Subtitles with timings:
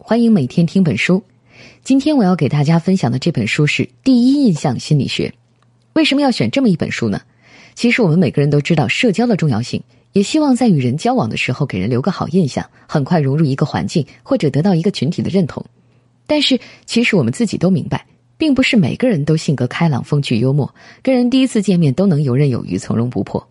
[0.00, 1.24] 欢迎每天听本书。
[1.82, 5.28] 今天我要给大家分享的这本书是《第一印象心理学》。
[5.94, 7.20] 为什么要选这么一本书呢？
[7.74, 9.82] 其实我们每个人都知道社交的重要性，
[10.12, 15.66] 也希望在与人交往的时候给人留个好印象，很快融入一个环境或者得到一个群体的认同。
[16.28, 18.06] 但是其实我们自己都明白，
[18.38, 20.72] 并不是每个人都性格开朗、风趣幽默，
[21.02, 23.44] 跟人第一次见面都能游刃有余、从容不迫。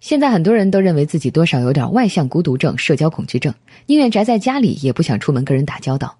[0.00, 3.52] 现在很多人都认为自己多少有点外向孤独症、社交恐惧症，
[3.86, 6.16] 宁愿宅在家里也不想出门跟人打交道，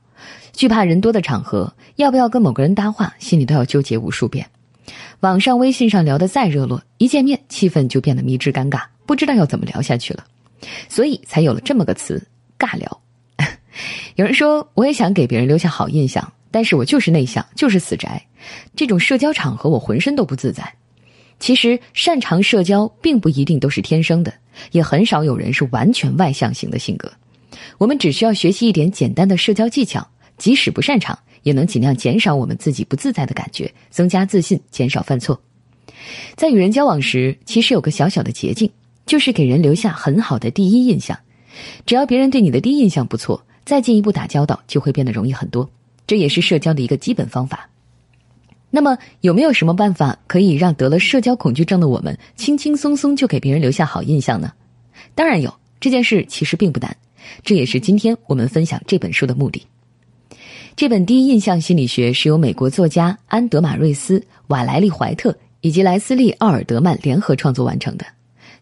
[0.52, 4.46] 惧怕人多的场合，要不要跟某个人搭话，心里都要纠结无数遍。
[5.20, 10.24] 网上、微信上聊得再热络，一见面气氛就变得迷之尴尬，不知道要怎么聊下去了，
[10.88, 12.20] 所以才有了这么个词——
[12.58, 13.00] 尬聊。
[14.16, 18.20] 有人说，我也想给别人留下好印象，但是我就是内向，就是死宅，
[18.74, 20.74] 这种社交场合我浑身都不自在。
[21.38, 24.33] 其实，擅长社交并不一定都是天生的，
[24.73, 27.11] 也很少有人是完全外向型的性格。
[27.78, 30.06] 我们只需要学习一点简单的社交技巧，
[30.37, 35.41] 即使不擅长，也能尽量减少我们自己不自在的感觉，增加自信，减少犯错。
[36.34, 38.70] 在与人交往时，其实有个小小的捷径，
[39.06, 41.19] 就是给人留下很好的第一印象。
[41.86, 45.69] 只要别人对你的第一印象不错，再进一步打交道就会变得容易很多。
[46.06, 47.69] 这也是社交的一个基本方法。
[48.70, 54.52] 那么有没有什么办法可以让得了社交恐惧症的我们轻轻松松就给别人留下好印象呢？
[55.14, 56.94] 当然有，这件事其实并不难，
[57.42, 59.62] 这也是今天我们分享这本书的目的。
[60.77, 68.06] 这本《第一印象心理学》是由美国作家安德玛瑞斯、瓦莱丽怀特以及莱斯利奥尔德曼联合创作完成的。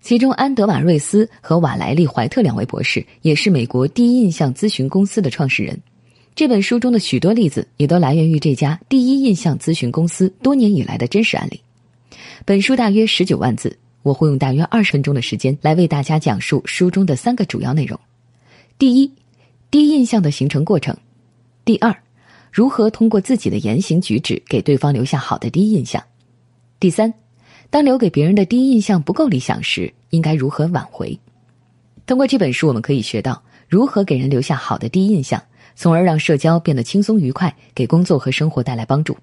[0.00, 5.78] 其中，安德玛瑞斯和瓦莱丽怀特两位博士也是美国第一印象咨询公司的创始人。
[6.36, 11.58] 这本书中的许多例子也都来源于这家第一印象咨询公司多年以来的真实案例。
[12.44, 17.98] 本书大约十九万字，我会用大约二十分钟的时间来为大家讲述书中的三个主要内容：
[18.76, 19.10] 第一，
[19.70, 20.94] 第一印象的形成过程；
[21.64, 21.96] 第二，
[22.52, 26.02] 如何通过自己的言行举止给对方留下好的第一印象；
[26.78, 27.14] 第三，
[27.70, 31.18] 当留给别人的第一印象不够理想时，应该如何挽回。
[32.04, 35.42] 通过这本书，我们可以学到如何给人留下好的第一印象。
[35.76, 39.16] 从而让社交变得轻松愉快，给工作和生活带来帮助。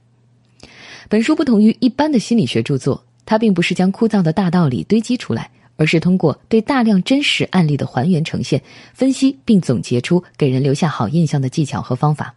[1.09, 8.61] 本书不同于一般的心理学著作，它并不是将枯燥的大道理堆积出来，而是通过对大量真实案例的还原呈现、
[8.93, 12.33] 分析并总结出给人留下好印象的技巧和方法。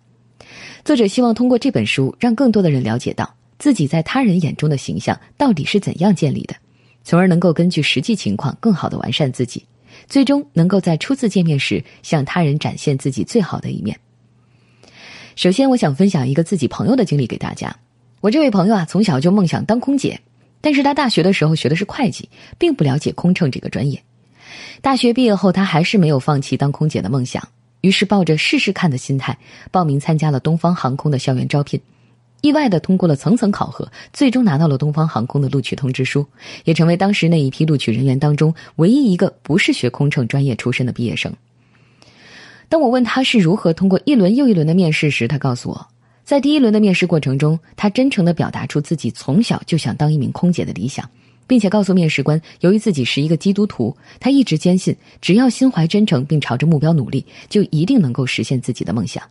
[0.85, 6.57] 作者希望通过这本书，让更多的人了解到自己在他人眼中的形象到底是怎样建立的，
[7.05, 9.65] 从而能够根据实际情况更好的完善自己，
[10.09, 13.99] 最终能够在初次见面时向他人展现自己最好的一面。
[15.37, 17.77] 首先，我想分享一个自己朋友的经历给大家。
[18.23, 20.19] 我这位朋友啊，从小就梦想当空姐，
[20.63, 24.03] 但是他大学的时候学的是会计，并不了解空乘这个专业。
[24.81, 27.47] 大学毕业后，他还是没有放弃当空姐的梦想，
[27.83, 29.37] 于是抱着试试看的心态，
[29.71, 31.79] 报名参加了东方航空的校园招聘，
[32.41, 36.27] 意外的通过了层层考核，最终拿到了东方航空的录取通知书，
[36.65, 41.31] 也成为当时那一批录取人员当中唯一一个不是学空乘专业出身的毕业生。
[42.69, 45.87] 当我问他是如何通过一轮又一轮的面试时，他告诉我，
[46.25, 51.09] 在第一轮的面试过程中，他真诚地表达出自己从小就想当一名空姐的理想，
[51.47, 59.23] 并且告诉面试官，由于自己是一个基督徒，他一直坚信，只要心怀真诚并朝着目标努力，就一定能够实现自己的梦想。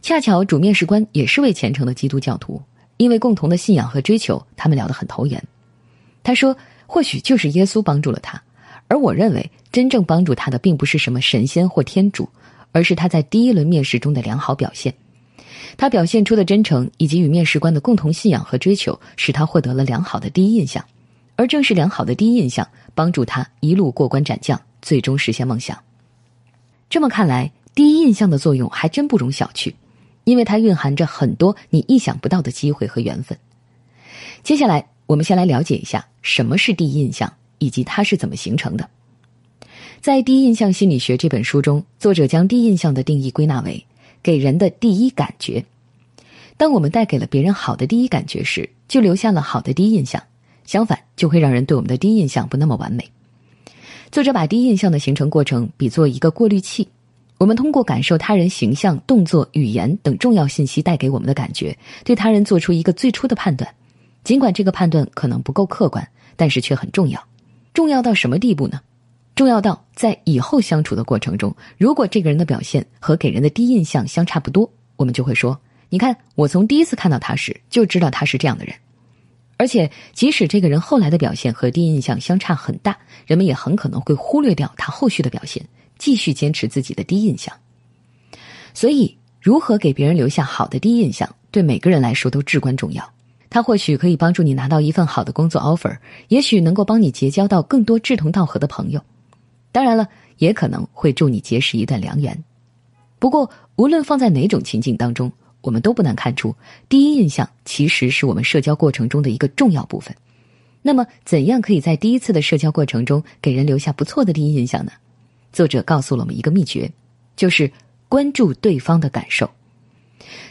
[0.00, 2.62] 恰巧主面试官也是位虔诚的基督教徒，
[2.98, 5.42] 因为共同的信仰和追求，他们聊得很投缘。
[6.22, 6.56] 他说，
[6.86, 8.40] 或许就是耶稣帮助了他。
[8.88, 12.28] 而我认为，真正帮助他的并不是什么神仙或天主，
[12.72, 14.92] 而是他在第一轮面试中的良好表现。
[15.76, 20.84] 他表现出的真诚以及与面试官的共同信仰和追求，使他获得了良好的第一印象。
[21.36, 25.78] 而正是良好的第一印象，帮助他一路过关斩将，最终实现梦想。
[26.90, 29.72] 这么看来，第一印象的作用还真不容小觑，
[30.24, 33.38] 因为它蕴含着很多你意想不到的机会和缘分。
[34.42, 37.32] 接下来，我们先来了解一下什么是第一印象。
[37.58, 38.88] 以及它是怎么形成的？
[40.00, 43.84] 在《第一印象心理学》这本书中，作者将第一印象的定义归纳为
[44.22, 45.64] 给人的第一感觉。
[46.56, 50.20] 当我们带给了别人好的第一感觉时，就留下了好的第一印象；
[50.64, 53.08] 相反，就会让人对我们的第一印象不那么完美。
[54.10, 56.88] 作者把第一印象的形成过程比作一个过滤器，
[57.38, 63.72] 我们通过感受他人形象、动作、语言等重要信息带给我们的感觉，对他人做出一个最初的判断，
[64.24, 67.22] 尽管这个判断可能不够客观，但是却很重要。
[67.78, 68.80] 重要到什么地步呢？
[69.36, 75.56] 重要到在以后相处的过程中，如果这个人的表现和给人的第一印象相差不多，我们就会说
[75.88, 78.74] ：“你看，我从第一次看到他时就知道他是这样的人。”
[79.58, 82.98] 而且，即使这个人后来的表现和第一印象相差很大，
[83.28, 85.64] 人们也很可能会忽略掉他后续的表现，
[85.98, 87.54] 继续坚持自己的第一印象。
[88.74, 93.08] 所以，如何给别人留下好的第一印象，对每个人来说都至关重要。
[93.50, 95.96] 它或许可以帮助你拿到一份好的工作 offer，
[96.28, 99.00] 也许能够帮你结交到更多志同道合的朋友。
[99.72, 100.08] 当然了，
[100.38, 102.44] 也可能会助你结识一段良缘。
[103.18, 106.54] 不过，无论放在哪种情境当中，我们都不难看出，
[106.88, 110.14] 第一印象其实是我们社交过程中的一个重要部分。
[110.82, 114.92] 那么，怎样可以在第一次的社交过程中给人留下不错的第一印象呢？
[115.52, 116.90] 作者告诉了我们一个秘诀，
[117.34, 117.70] 就是
[118.08, 119.50] 关注对方的感受。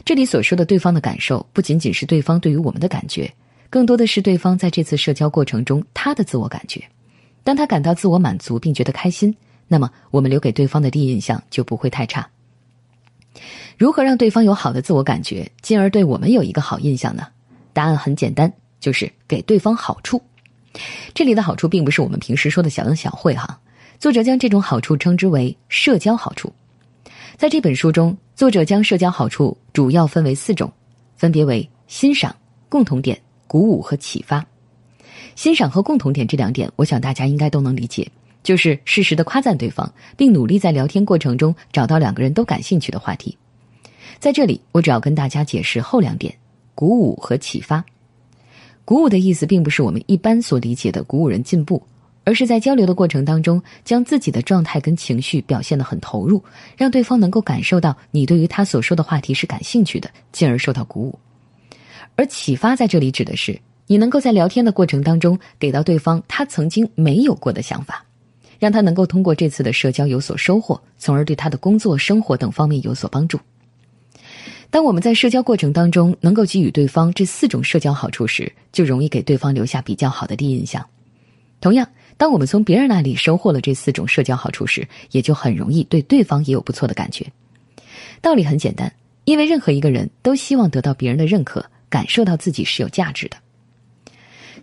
[0.04, 3.32] 这里所说的对方的感受，不仅仅是对方对于我们的感觉，
[3.70, 6.82] 更多的是对方在这次社交过程中他的自我感觉。
[7.44, 9.36] 当他感到自我满足并觉得开心，
[9.68, 12.28] 那么我们留给对方的第一印象就不会太差。
[13.78, 17.28] 如何让对方有好的自我感觉，进而对我们有一个好印象呢？
[17.74, 20.22] 答案很简单，就是给对方好处。
[21.14, 23.60] 这里的好处并不是我们平时说的小恩小惠哈，
[24.00, 26.52] 作者将这种好处称之为社交好处。
[27.38, 30.74] 在这本书中，作者将社交好处主要分为四种，
[31.18, 32.36] 分别为欣赏、
[32.68, 34.44] 共同点、鼓舞和启发。
[35.36, 38.10] 欣赏和共同点这两点，我想大家应该都能理解，
[38.42, 39.88] 就是适时的夸赞对方，
[40.18, 43.38] 并努力在聊天过程中找到两个人都感兴趣的话题。
[44.18, 46.34] 在这里，我只要跟大家解释后两点：
[46.74, 47.86] 鼓舞和启发。
[48.84, 51.84] 鼓舞的意思并不是我们一般所理解的鼓舞人进步，
[52.28, 56.44] 而是在交流的过程当中，将自己的状态跟情绪表现得很投入，
[56.76, 61.18] 让对方能够感受到你对于他所说的话题是感兴趣的，进而受到鼓舞。
[62.18, 68.06] 而启发在这里指的是，你能够在聊天的过程当中给到对方他曾经没有过的想法，
[68.60, 73.40] 让他能够通过这次的社交有所收获，从而对他的工作、生活等方面有所帮助。
[74.70, 80.86] 当我们在社交过程当中能够给予对方这四种社交好处时，就容易给对方留下比较好的第一印象。
[81.60, 87.26] 同样，当我们从别人那里收获了这四种社交好处时，也就很容易对对方也有不错的感觉。
[88.22, 88.92] 道理很简单，
[89.26, 93.38] 因为任何一个人都希望得到别人的认可，感受到自己是有价值的。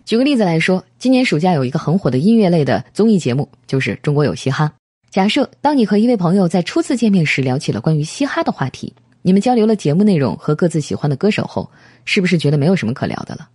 [0.03, 4.71] 举个例子来说，今年暑假有一个很火的音乐类的综艺节目，就是《中国有嘻哈》。
[5.09, 8.93] 假设当你和一位朋友在初次见面时聊起了关于嘻哈的话题。
[9.21, 11.67] 你们交流了节目内容和各自喜欢的歌手后，
[12.03, 13.49] 是不是觉得没有什么可聊的了？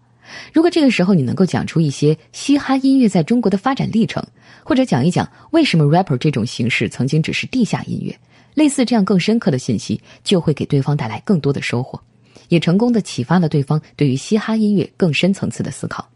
[0.52, 4.24] 如果这个时候你能够讲出一些嘻哈音乐在中国的发展历程，
[4.64, 8.16] 或者讲一讲为什么 rapper 这种形式曾经只是地下音乐，
[8.54, 12.00] 类似这样更深刻的信息，就会给对方带来更多的收获，
[12.48, 16.08] 也成功的启发了对方对于嘻哈音乐更深层次的思考。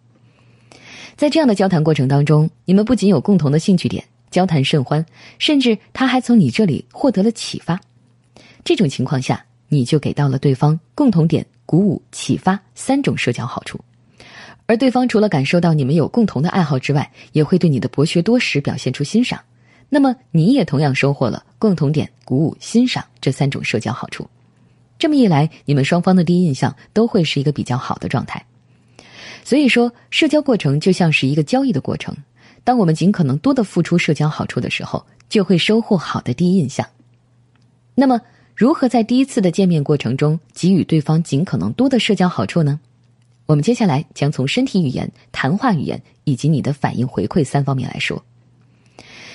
[1.17, 5.05] 在这样的交谈过程当中，你们不仅有共同的兴趣点，交谈甚欢，
[5.39, 7.81] 甚至他还从你这里获得了启发。
[8.65, 13.79] 这种情况下，你就给到了对方共同点、鼓舞、启发三种社交好处，
[14.67, 19.41] 而对方除了感受到你们有共同的爱好之外，也会对你的博学多识表现出欣赏。
[19.91, 24.27] 那么，你也同样收获了共同点、鼓舞、欣赏这三种社交好处。
[24.99, 28.45] 这么一来，你们双方的第一印象都会是一个比较好的状态。
[29.45, 32.17] 所以说，社交过程就像是一个交易的过程。
[32.65, 36.87] 当我们尽可能多的付出社交好处的时候，就会收获好的第一印象。
[37.95, 38.19] 那么，
[38.57, 42.81] 如何在第一次的见面过程中给予对方尽可能多的社交好处呢？
[43.47, 48.23] 我们接下来将从身体语言、谈话语言以及你的反应回馈三方面来说。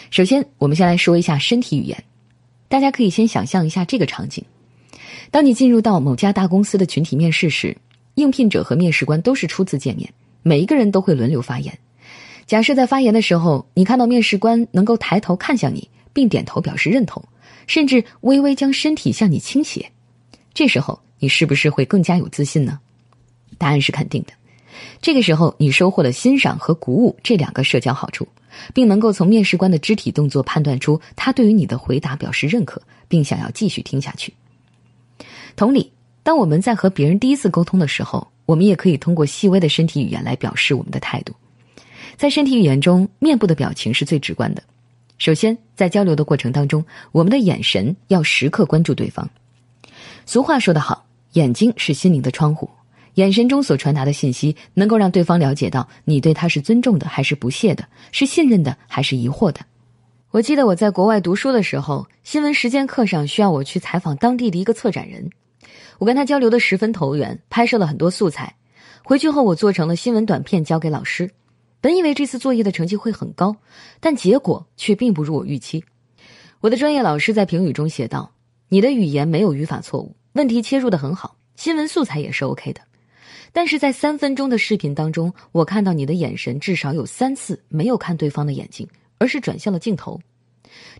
[0.09, 2.03] 首先，我们先来说一下身体语言。
[2.67, 4.43] 大家可以先想象一下这个场景：
[5.31, 7.75] 当你进入到某家大公司的群体面试时，
[8.15, 10.11] 应聘者和面试官都是初次见面，
[10.41, 11.77] 每一个人都会轮流发言。
[12.45, 17.23] 假设在发言的时候，你看到面试官能够抬头看向你，并点头表示认同。
[17.67, 19.91] 甚至微微将身体向你倾斜，
[20.55, 22.79] 这时候你是不是会更加有自信呢？
[23.57, 24.33] 答案是肯定的。
[25.01, 28.27] 这个时候你收获了欣赏和鼓舞这两个社交好处，
[28.73, 34.33] 并能够从面试官的肢体动作判断出他对于你的回答表示认可，并想要继续听下去。
[35.55, 35.91] 同理，
[36.23, 41.33] 当我们在和别人第一次沟通的时候，我们也可以通过细微的身体语言来表示我们的态度。
[42.15, 44.63] 在身体语言中，面部的表情是最直观的。
[45.17, 49.29] 首先，在交流的过程当中，我们的眼神要时刻关注对方。
[50.25, 52.69] 俗话说得好，眼睛是心灵的窗户，
[53.15, 59.59] 眼神中所传达的信息，能够让对方了解到你对他是尊重的还是不屑的，是信任的还是疑惑的。
[60.31, 65.29] 我记得我在国外读书的时候，新闻实践课上需要我去采访当地的一个策展人，
[65.97, 68.55] 我跟他交流的十分投缘，拍摄了很多素材，
[69.03, 71.31] 回去后我做成了新闻短片交给老师。
[71.81, 73.55] 本以为这次作业的成绩会很高，
[73.99, 75.83] 但结果却并不如我预期。
[76.59, 78.31] 我的专业老师在评语中写道
[78.69, 82.81] ：“你的语言没有语法错误，问题切入的很好，新闻素材也是 OK 的。
[83.51, 88.87] 但是在三分钟的视频当中，我看到你的眼神至少有三次没有看对方的眼睛，
[89.17, 90.19] 而是转向了镜头。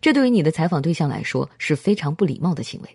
[0.01, 2.89] 这对于你的采访对象来说是非常不礼貌的行为。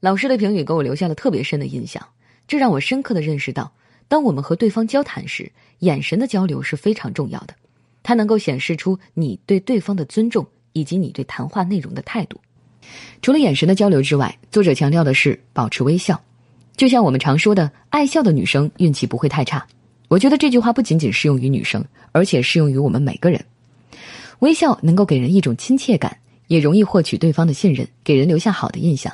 [0.00, 2.02] 老师的评语给我留下了特别深的印象，
[2.48, 3.70] 这让我深刻的认识到，
[4.08, 7.54] 当我们和对方交谈时，眼神的交流是非常重要的，
[8.02, 12.40] 它能够显示出你对对方的尊重以及你对谈话内容的态度。
[13.20, 16.18] 除了眼神的交流之外，作者强调的是保持微笑，
[16.80, 19.66] 就像我们常说的，爱笑的女生运气不会太差。
[20.08, 23.44] 我觉得这句话不仅仅适用于女生，而且适用于我们每个人。
[24.38, 29.12] 微笑能够给人一种亲切感，也容易获取对方的信任，给人留下好的印象。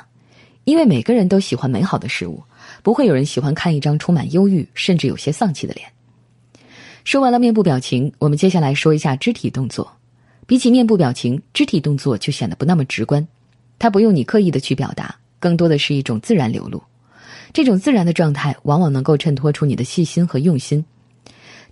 [0.63, 2.41] 因为每个人都喜欢美好的事物，
[2.83, 5.85] 不会有人喜欢看一张充满忧郁甚至有些丧气的脸。
[7.03, 9.91] 说完了面部表情，我们接下来说一下肢体动作。
[10.45, 13.27] 比起面部表情，肢体动作就显得不那么直观，
[13.77, 16.81] 它不用你刻意的去表达，更多的是一种自然流露。
[17.57, 20.85] 这种自然的状态，往往能够衬托出你的细心和用心。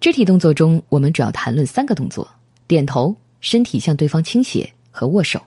[0.02, 2.28] 肢体动作中，我们主要谈论三个动作：
[2.66, 5.40] 点头、身体向对方倾斜和握手。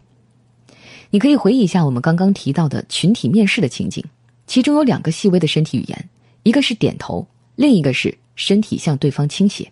[1.11, 4.05] 你可以回忆一下我们刚刚提到的群体面试的情景，
[4.47, 6.09] 其中有两个细微的身体语言，
[6.45, 7.27] 一个是点头，
[7.57, 9.69] 另一个是身体向对方倾斜。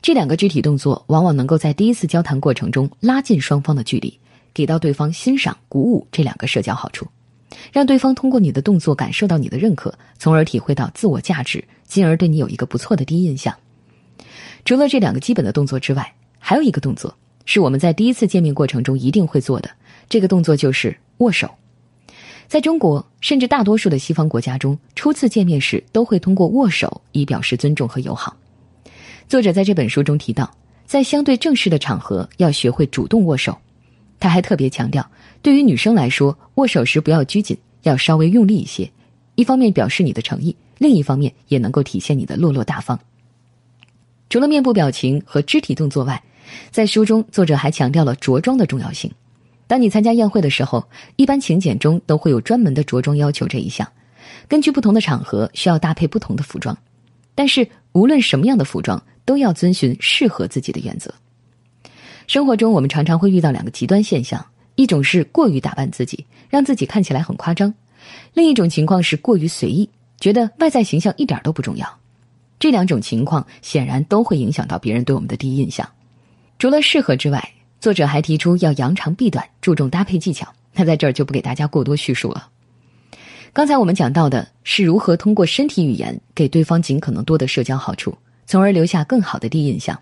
[0.00, 4.16] 这两个肢体动作往往能够在第一次交谈过程中拉近双方的距离，
[4.54, 7.04] 给到对方欣赏、鼓舞这两个社交好处，
[7.72, 13.54] 让对方通过你的动作感受到你的认可，从而体会到自我价值，进而对你有一个不错的第一印象。
[14.64, 19.70] 除了这两个基本的动作之外，还有一个动作是我们在第一次见面过程中一定会做的。
[20.08, 21.50] 这个动作就是握手，
[22.46, 28.36] 在中国甚至大多数的西方国家中，初次见面时都会通过握手以表示尊重和友好。
[29.28, 33.56] 作者在这本书中提到，在相对正式的场合要学会主动握手。
[34.20, 35.10] 他还特别强调，
[35.44, 38.90] 对于女生来说，握手时不要拘谨，要稍微用力一些，
[39.34, 42.98] 一方面表示你的诚意，另一方面也能够体现你的落落大方。
[44.30, 46.22] 除了面部表情和肢体动作外，
[46.70, 49.12] 在书中作者还强调了着装的重要性。
[49.66, 50.82] 当你参加宴会的时候，
[51.16, 53.86] 一般请柬中都会有专门的着装要求这一项。
[54.48, 56.74] 根据不同的场合，需要搭配不同的服装。
[57.34, 61.12] 但是无论什么样的服装，都要遵循适合自己的原则。
[62.26, 64.42] 生活中，我们常常会遇到两个极端现象：
[64.76, 67.70] 一种是过于打扮自己，让自己看起来很夸张；
[68.32, 69.88] 另一种情况是过于随意，
[70.18, 71.98] 觉得外在形象一点都不重要。
[72.58, 75.88] 这两种情况显然都会影响到别人对我们的第一印象。
[76.58, 80.46] 除了适合之外，作者还提出要扬长避短，注重搭配技巧。
[80.72, 82.48] 那在这儿就不给大家过多叙述了。
[83.52, 88.16] 刚才我们讲到的是如何通过身体语言给对方尽可能多的社交好处，
[88.46, 89.96] 从而留下更好的第一印象。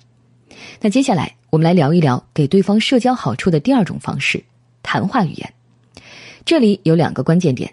[0.80, 4.42] 那接下来我们来聊一聊给对方社交好处的第二种方式——
[4.92, 5.54] 谈话语言。
[6.44, 7.72] 这里有两个关键点：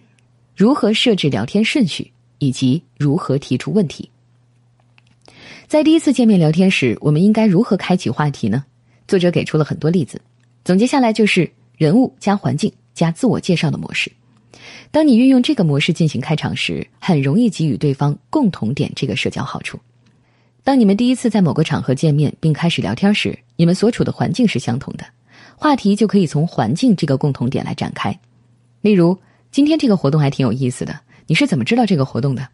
[0.55, 4.09] 如何设置聊天顺序，以及如何提出问题。
[5.67, 8.63] 在第一次见面聊天时，我们应该如何开启话题呢？
[9.05, 10.21] 作者给出了很多例子，
[10.63, 14.09] 总结下来就是人物加环境加自我介绍的模式。
[14.89, 19.77] 当你运用这个模式进行开场时，很容易给予对方共同点这个社交好处。
[20.63, 25.03] 当你们第一次在某个场合见面并开始聊天时，你们所处的环境是相同的，
[25.61, 28.17] 话题就可以从环境这个共同点来展开。
[28.79, 29.17] 例如，
[29.51, 30.97] 今天这个活动还挺有意思的，
[31.27, 32.47] 你是怎么知道这个活动的？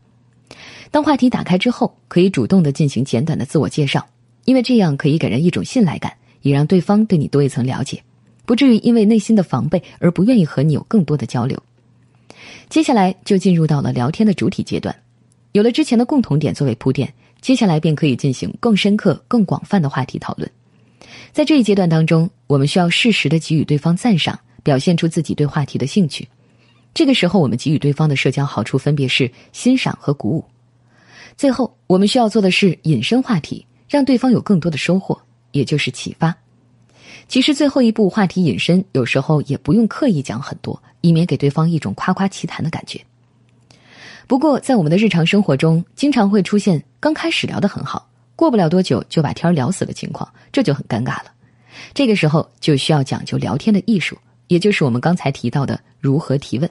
[0.90, 2.72] 当话题打开之后，可以主动的？
[2.72, 3.46] 进行简短的？
[3.46, 4.04] 自我介绍，
[4.46, 6.12] 因为这样可以给人一种信赖感。
[6.42, 8.04] 也让对方对你多一层了解，
[8.46, 9.44] 不至于因为内心的？
[9.44, 11.28] 防备而不愿意和你有更多的？
[11.28, 11.62] 交流。
[12.70, 14.34] 接下来就进入到了聊天的？
[14.34, 14.96] 主体阶段，
[15.52, 16.06] 有了之前的？
[16.06, 19.88] 共同点作为铺垫，接下来便可以进行更深刻、更广泛的？
[19.88, 20.50] 话题讨论。
[21.36, 26.26] 在这一阶段当中，我们需要适时的给予对方赞赏，表现出自己对话题的兴趣。
[26.94, 30.46] 这个时候，我们给予对方的社交好处分别是欣赏和鼓舞。
[31.36, 35.20] 最后，我们需要做的是引申话题，让对方有更多的收获。
[35.52, 36.34] 也就是启发。
[37.28, 42.98] 其实最后一步话题引申，有时候也不用刻意讲很多，以免给对方一种夸夸其谈的感觉。
[44.26, 51.32] 不过在我们的日常生活中，经常会出现刚开始聊得很好，过不了多久就把天聊死的情况，这就很尴尬了。
[51.94, 56.70] 这个时候就需要讲究聊天的艺术，也就是我们刚才提到的如何提问。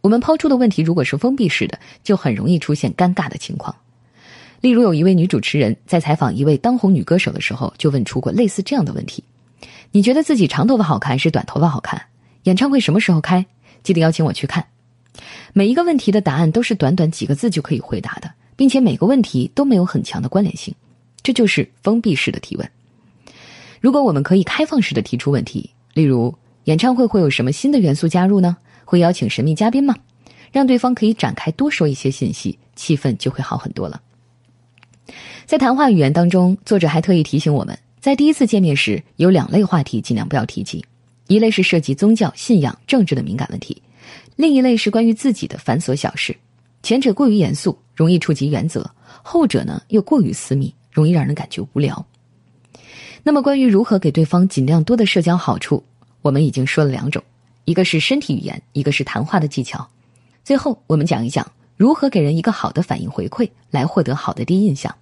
[0.00, 3.74] 我们抛出的问题如果是封闭式的，就很容易出现尴尬的情况。
[4.60, 9.22] 例如，有一位女主持人在采访一位当红女歌手的时候，就问出过类似这样的问题
[9.92, 12.00] ：“你觉得自己长头发好看还是短头发好看？
[12.44, 13.44] 演唱会什么时候开？
[13.84, 14.64] 记得邀请我去看。”
[15.52, 20.74] 每一个问题的答案都是短短几个字就可以回答的，并且每个问题都没有很强的关联性，
[21.28, 22.70] 这就是封闭式的提问。
[23.82, 28.56] 如果我们可以开放式的提出问题，例如演唱会会有什么新的元素加入呢？
[28.86, 29.94] 会邀请神秘嘉宾吗？
[30.50, 34.00] 让对方可以展开多说一些信息，气氛就会好很多了。
[35.44, 40.82] 在谈话语言当中，作者还特意提醒我们，在第一次见面时，有两类话题尽量不要提及：
[41.26, 43.76] 一类是涉及宗教信仰、政治的敏感问题；
[44.34, 46.34] 另一类是关于自己的繁琐小事，
[46.82, 48.80] 前者过于严肃，容易触及原则；
[49.22, 52.04] 后者呢又过于私密，容易让人感觉无聊。
[53.22, 55.84] 那么，关于如何给对方尽量多的社交好处，
[56.22, 57.22] 我们已经说了两种，
[57.66, 59.88] 一个是身体语言，一个是谈话的技巧。
[60.42, 64.92] 最后，我们讲一讲如何给人一个好的反应回馈，来获得好的第一印象。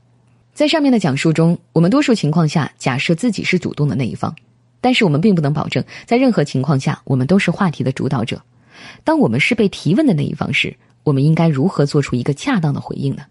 [0.53, 4.35] 在上面的讲述中，我们多数情况下假设自己是主动的那一方，
[4.83, 8.43] 但是我们并不能保证在任何情况下我们都是话题的主导者。
[9.03, 13.23] 当我们是被提问的那一方时，我们应该如何做出一个恰当的回应呢？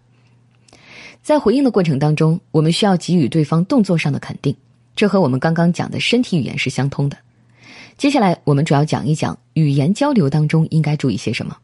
[1.26, 4.54] 在回应的过程当中，我们需要给予对方动作上的肯定，
[4.94, 7.18] 这和我们刚刚讲的身体语言是相通的。
[7.98, 11.56] 接下来，我们主要讲一讲语言交流当中应该注意些什么。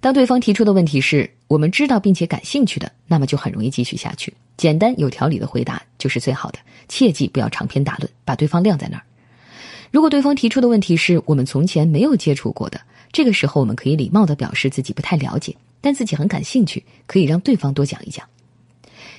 [0.00, 4.32] 当对方提出的问题是我们知道并且感兴趣的，那么就很容易继续下去。
[4.56, 9.02] 简单有条理的回答就是最好的，切记不要长篇大论，把对方晾在那儿。
[9.90, 18.24] 如果对方提出的问题是我们从前没有接触过的，这个时候我们可以礼貌的表示自己不太了解，但自己很感兴趣，可以让对方多讲一讲。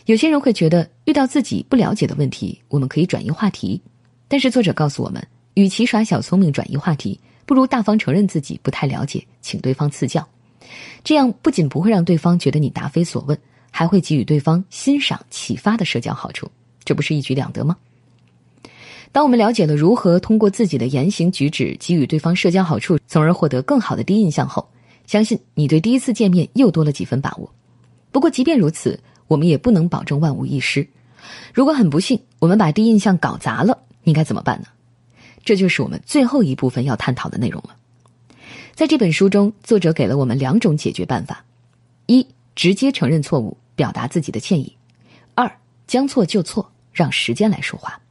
[0.08, 3.82] 有些人会觉得遇到自己不了解的问题，我们可以转移话题，
[4.30, 5.22] 但是作者告诉我们，
[5.56, 10.26] 与其耍小聪明转移话题，不如大方承认自己不太了解，请对方赐教。
[11.04, 13.38] 这样不仅不会让对方觉得你答非所问。
[13.70, 16.50] 还会给予对方欣赏、启发的社交好处，
[16.84, 17.78] 这不是一举两得吗？
[19.12, 24.68] 当我们了解了如何通过自己的言行举止给予对方社交好处，从而获得更好的第一印象后，
[25.06, 27.54] 相信你对第一次见面又多了几分把握。
[28.12, 30.88] 不过，即便如此，我们也不能保证万无一失。
[31.54, 34.68] 如果很不幸，我们把第一印象搞砸了，应该怎么办呢？
[35.44, 37.76] 这就是我们最后一部分要探讨的内容了。
[38.74, 41.44] 在这本书中，作者给了我们两种解决办法：
[42.06, 42.28] 一。
[42.56, 44.66] 直接承认错误，表达自己的歉意；
[45.36, 48.02] 二，将错就错，让时间来说话。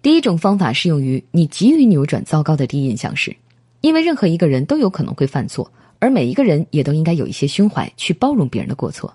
[0.00, 3.36] 第一种方法适用于你急于扭转糟糕的第一印象时，
[3.80, 9.12] 因为任何一个人都有可能会犯错，而每一个人也都应该有一些胸怀去包容别人的过错，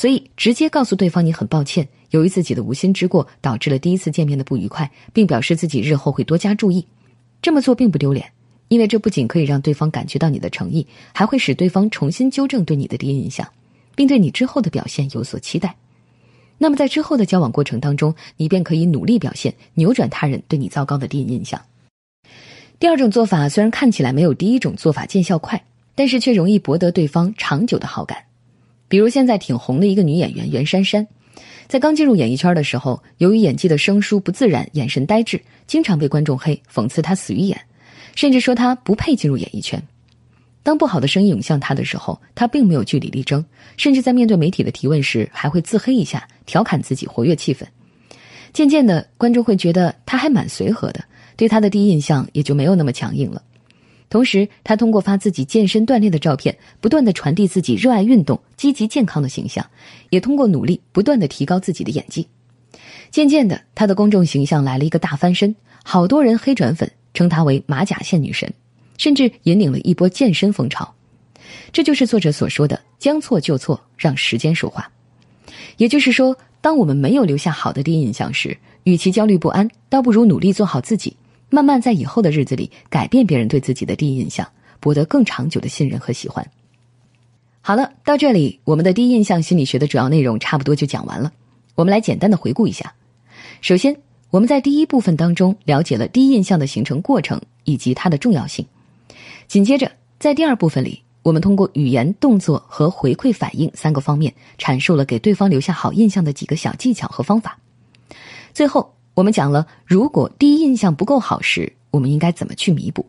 [0.00, 6.86] 所以直接告诉对方你很抱歉，由于自己的无心之过导致了第一次见面的不愉快，并表示自己日后会多加注意。
[7.42, 8.32] 这么做并不丢脸。
[8.68, 13.46] 因为这不仅可以让对方感觉到你的诚意，还会使对方重新纠正对你的第一印象。
[13.94, 15.76] 并对你之后的表现有所期待，
[16.56, 21.60] 那么在之后的交往过程当中，你便可以努力表现，扭转他人对你糟糕的第一印象。
[22.78, 25.62] 第二种做法虽然看起来没有第一种做法见效快，
[25.94, 28.29] 但是却容易博得对方长久的好感。
[28.90, 31.06] 比如现在挺红的一个女演员袁姗姗，
[31.68, 37.56] 在刚进入演艺圈的时候，由于演技的生疏不自然，眼神呆滞，经常被观众黑，讽刺她死鱼眼，
[38.16, 39.80] 甚至说她不配进入演艺圈。
[40.64, 43.42] 当不好的声音涌向他的时候，他并没有据理力争，
[43.76, 47.64] 甚至在面对媒体的提问时，还会自黑一下，调侃自己，活跃气氛。
[48.52, 51.04] 渐渐的，观众会觉得他还蛮随和的，
[51.36, 53.40] 对他的第一印象也就没有那么强硬了。
[54.10, 59.64] 同时，他通过发自己健身锻炼的照片，不断的传递自己热爱运动、积极健康的形象，
[60.10, 62.26] 也通过努力不断的提高自己的演技。
[63.10, 68.52] 渐渐的，他的公众形象来了一个大翻身，好多人黑转粉，称他为马甲线女神。
[68.98, 70.94] 甚至引领了一波健身风潮，
[71.72, 74.90] 这就是作者所说的“将错就错，让时间说话”。
[75.78, 81.16] 也就是说，当我们没有留下好的第一印象时，与其焦虑不安，倒不如努力做好自己，
[81.50, 86.48] 慢慢在以后的日子里改变别人对自己的第一印象，博得更长久的信任和喜欢。
[87.60, 91.30] 好了，到这里，我们的第一印象心理学的主要内容差不多就讲完了。
[91.74, 92.92] 我们来简单的回顾一下。
[93.60, 93.94] 首先，
[94.30, 98.64] 我们在第一部分当中了解了第一印象的形成过程以及它的重要性。
[99.46, 107.58] 紧接着，在第二部分里，我们通过语言、动作和回馈反应三个方面，阐述了给对方留下好印象的几个小技巧和方法。
[108.54, 113.04] 最后，我们讲了如果第一印象不够好时，我们应该怎么去弥补。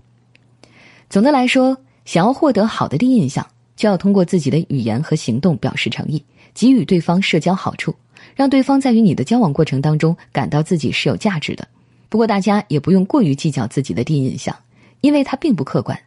[1.10, 7.96] 总的来说，想要获得好的第一印象，就要通过自己的语言和行动表示诚意，给予对方社交好处，
[8.36, 11.68] 让对方在与你的交往过程当中感到自己是有价值的。
[12.10, 14.56] 不过，大家也不用过于计较自己的第一印象，
[15.02, 15.98] 因为它并不客观。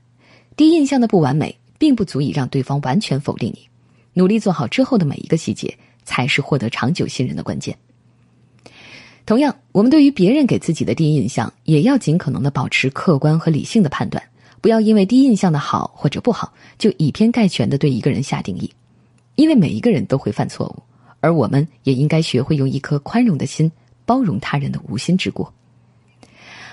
[0.57, 3.67] 第一印象的不完美，并不足以让对方完全否定你。
[4.13, 7.77] 努力做好之后的每一个细节，才是获得长久信任的关键。
[9.27, 14.23] 同样，我们对于别人给自己的第一印象，也要尽可能的保持客观和理性的判断，
[14.61, 18.71] 不要因为第一印象的好或者不好，就以偏概全的对一个人下定义。
[19.37, 20.83] 因为每一个人都会犯错误，
[21.21, 23.73] 而我们也应该学会用一颗宽容的心，
[24.05, 25.51] 包容他人的无心之过。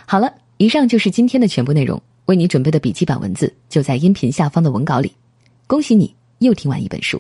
[0.06, 2.02] 好了，以上就是今天的全部内容。
[2.26, 5.12] 为你准备的笔记本文字就在音频下方的文稿里。
[5.68, 7.20] 恭喜你又听完一本书。